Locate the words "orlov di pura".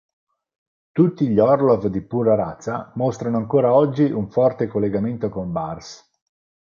1.37-2.33